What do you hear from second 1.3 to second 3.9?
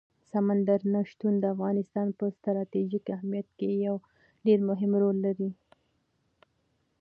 د افغانستان په ستراتیژیک اهمیت کې